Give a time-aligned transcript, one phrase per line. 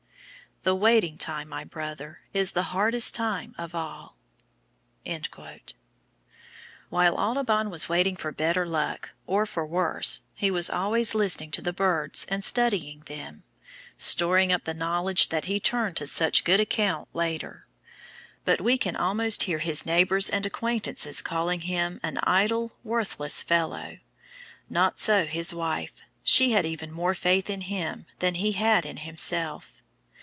[0.63, 4.15] "The waiting time, my brother, is the hardest time of all."
[6.91, 11.63] While Audubon was waiting for better luck, or for worse, he was always listening to
[11.63, 13.41] the birds and studying them
[13.97, 17.65] storing up the knowledge that he turned to such good account later:
[18.45, 23.97] but we can almost hear his neighbours and acquaintances calling him an "idle, worthless fellow."
[24.69, 28.97] Not so his wife; she had even more faith in him than he had in
[28.97, 29.73] himself.